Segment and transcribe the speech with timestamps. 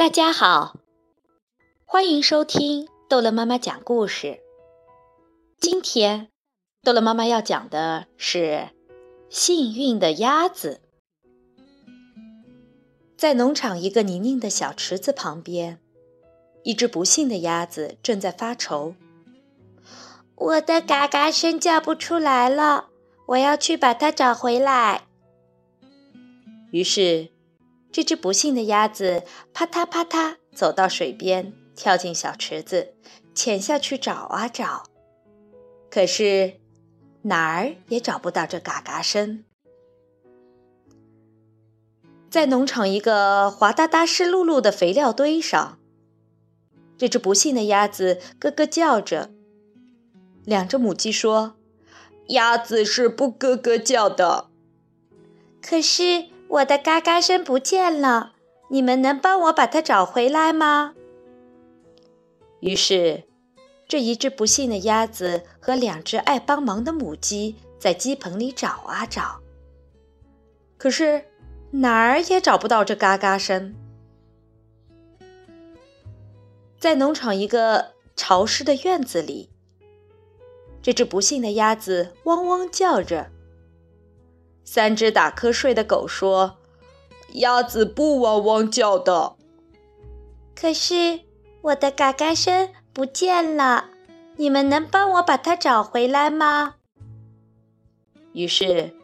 [0.00, 0.78] 大家好，
[1.84, 4.40] 欢迎收听逗乐妈妈讲故事。
[5.58, 6.28] 今天，
[6.82, 8.70] 逗乐妈妈要讲的是
[9.28, 10.80] 幸运的鸭子。
[13.18, 15.78] 在农场一个泥泞的小池子旁边，
[16.62, 18.94] 一只不幸的鸭子正在发愁
[20.34, 22.86] ：“我的嘎嘎声叫不出来了，
[23.26, 25.06] 我要去把它找回来。”
[26.72, 27.28] 于是。
[27.92, 32.94] 这只不幸的鸭子啪嗒啪嗒走到水边，跳进小池子，
[33.34, 34.84] 潜下去找啊找，
[35.90, 36.60] 可是
[37.22, 39.44] 哪儿也找不到这嘎嘎声。
[42.30, 45.80] 在农场一个滑哒哒、湿漉漉的肥料堆上，
[46.96, 49.32] 这只不幸的鸭子咯咯叫着。
[50.44, 51.56] 两只母鸡说
[52.30, 54.48] ：“鸭子是不咯咯叫的。”
[55.60, 56.29] 可是。
[56.50, 58.32] 我的嘎嘎声不见了，
[58.70, 60.94] 你们能帮我把它找回来吗？
[62.58, 63.22] 于是，
[63.86, 69.40] 这一只不幸的鸭子和两只爱帮忙的母鸡在鸡棚里找啊找，
[70.76, 71.24] 可是
[71.70, 73.72] 哪儿也找不到这嘎嘎声。
[76.80, 79.50] 在农场一个潮湿的院子里，
[80.82, 83.30] 这只不幸的鸭子汪汪叫着。
[84.64, 86.58] 三只打瞌睡的狗说
[87.34, 89.36] ：“鸭子不汪汪叫的。”
[90.54, 91.20] 可是
[91.62, 93.86] 我的嘎嘎声不见了，
[94.36, 96.76] 你们能帮我把它找回来吗？
[98.32, 98.94] 于是，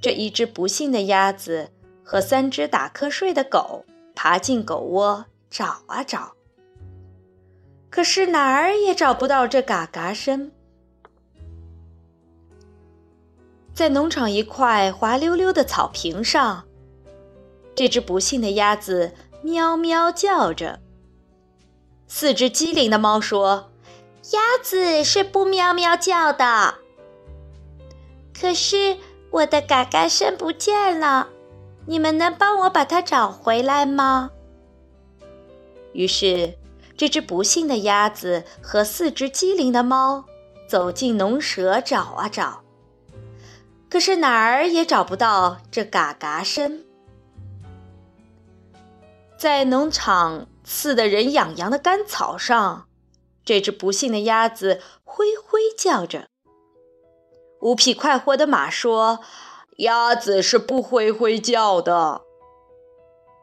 [0.00, 1.70] 这一只不幸的鸭子
[2.02, 6.32] 和三只打瞌睡的狗爬进狗窝找啊找，
[7.90, 10.52] 可是哪儿也找不到这嘎嘎声。
[13.80, 16.64] 在农场一块滑溜溜的草坪上，
[17.74, 20.80] 这只不幸的鸭子喵喵叫着。
[22.06, 23.70] 四只机灵的猫说
[24.32, 26.74] ：“鸭子是不喵喵叫的。”
[28.38, 28.98] 可是
[29.30, 31.28] 我的嘎嘎声不见了，
[31.86, 34.30] 你们能帮我把它找回来吗？
[35.94, 36.52] 于是，
[36.98, 40.26] 这只不幸的鸭子和四只机灵的猫
[40.68, 42.62] 走进农舍找啊找。
[43.90, 46.84] 可是哪儿也找不到这嘎嘎声。
[49.36, 52.86] 在农场刺得人痒痒的干草上，
[53.44, 56.28] 这只不幸的鸭子灰灰叫着。
[57.60, 59.20] 五匹快活的马说
[59.78, 62.22] ：“鸭子是不灰灰叫的。”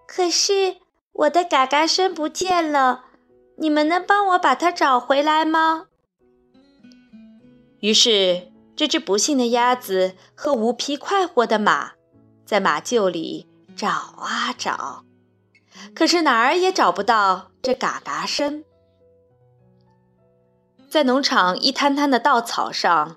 [0.07, 0.77] 可是
[1.11, 3.05] 我的嘎嘎声不见了，
[3.57, 5.87] 你们能帮我把它找回来吗？
[7.81, 8.53] 于是。
[8.77, 11.93] 这只不幸的鸭子和无匹快活的马，
[12.45, 15.03] 在马厩里找啊找，
[15.95, 18.63] 可是哪儿也找不到这嘎嘎声。
[20.87, 23.15] 在农场一滩滩的稻草上，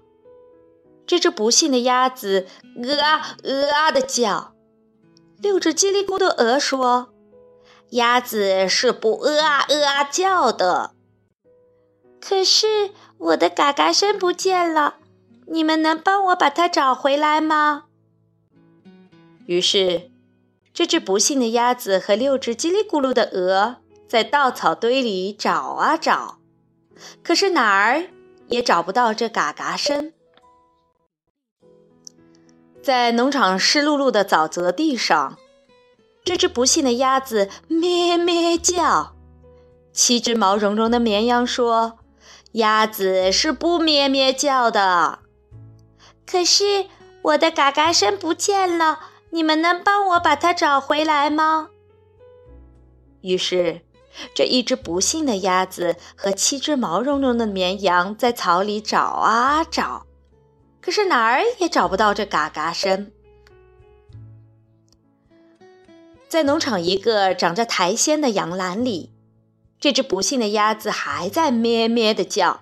[1.06, 2.46] 这只不幸的鸭子
[2.82, 4.54] 呃啊呃啊的叫。
[5.36, 7.12] 六只叽里咕的鹅说
[7.92, 10.94] ：“鸭子是不呃啊呃啊叫的。”
[12.18, 14.99] 可是我的嘎嘎声不见了。
[15.52, 17.86] 你们能帮我把它找回来吗？
[19.46, 20.10] 于是，
[20.72, 26.38] 这只不幸的鸭子和六只叽里咕噜的鹅在稻草堆里找啊找，
[27.24, 28.04] 可是哪儿
[28.46, 30.12] 也找不到这嘎嘎声。
[32.80, 35.36] 在农场湿漉漉的沼泽地上，
[36.24, 39.16] 这只不幸的鸭子咩咩叫。
[39.92, 41.98] 七只毛茸茸的绵羊说
[42.52, 45.18] ：“鸭子是不咩咩叫的。”
[46.30, 46.86] 可是
[47.22, 51.70] 我的嘎嘎声不见了，你们能帮我把它找回来吗？
[53.22, 53.80] 于是，
[54.32, 60.06] 这一只不幸的鸭子和七只毛茸茸的绵羊在草里找啊找，
[60.80, 63.10] 可是哪儿也找不到这嘎嘎声。
[66.28, 69.12] 在农场一个长着苔藓的羊栏里，
[69.80, 72.60] 这只不幸的鸭子还在咩咩的叫。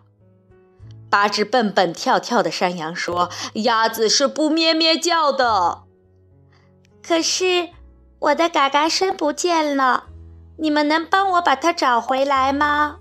[1.10, 3.30] 八只蹦蹦跳跳的山羊说
[3.64, 5.84] ：“鸭子是不咩咩叫的。”
[7.02, 7.70] 可是
[8.18, 10.04] 我的嘎嘎声不见了，
[10.58, 12.98] 你们能帮我把它找回来吗？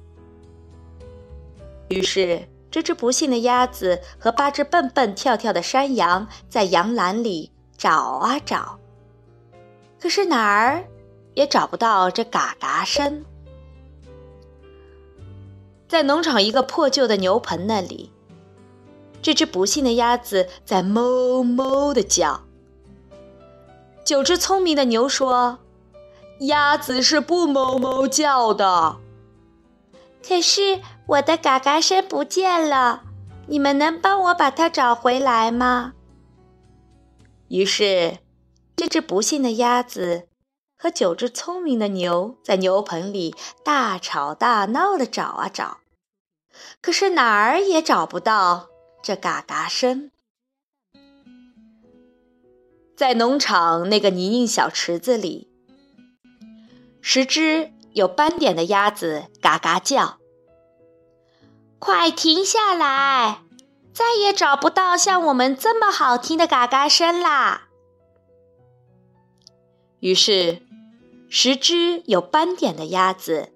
[1.89, 8.79] 于是，这只不幸的鸭子和八只蹦蹦跳跳的山羊在羊栏里找啊找，
[9.99, 10.83] 可是哪儿
[11.33, 13.25] 也找不到这嘎嘎声。
[15.87, 18.11] 在农场一个破旧的牛棚那里，
[19.21, 22.41] 这只不幸的鸭子在哞哞的叫。
[24.03, 25.59] 九只聪明的牛说
[26.47, 28.97] ：“鸭子是不哞哞叫的。
[30.25, 33.03] 可是我的嘎嘎声不见了，
[33.47, 35.93] 你们能帮我把它找回来吗？
[37.47, 38.17] 于是，
[38.75, 40.27] 这只不幸的鸭子
[40.77, 45.79] 和九只聪明的牛在牛棚里大吵大闹地找啊找，
[46.81, 48.69] 可是哪儿也找不到
[49.01, 50.11] 这嘎嘎声。
[52.95, 55.49] 在农场那个泥泞小池子里，
[57.01, 60.17] 十只有斑点的鸭子嘎嘎叫
[61.79, 63.41] ：“快停下来！
[63.93, 67.69] 再也找不到像我们这么好听的嘎嘎声啦！”
[70.01, 70.61] 于是，
[71.29, 73.49] 十只有斑点的鸭子，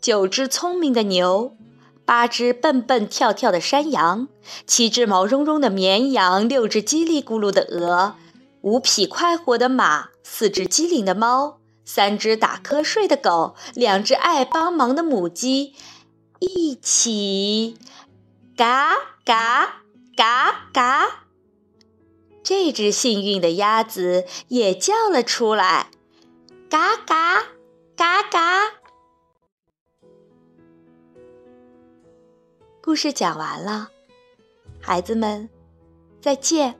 [0.00, 1.56] 九只聪明的牛，
[2.04, 4.26] 八只蹦蹦跳跳的山羊，
[4.66, 8.16] 七只毛茸茸的绵羊，六只叽里咕噜的鹅。
[8.62, 15.74] 五匹快活的马，四只机灵的猫，三只打瞌睡的狗，两只爱帮忙的母鸡，
[16.40, 17.76] 一起
[18.56, 18.94] 嘎
[19.24, 19.82] 嘎
[20.16, 21.26] 嘎嘎。
[22.42, 25.90] 这只幸运的鸭子也叫了出来，
[26.72, 27.42] 嘎嘎
[27.94, 28.40] 嘎嘎。
[32.82, 33.90] 故事讲完了，
[34.80, 35.46] 孩子们，
[36.18, 36.74] 再见。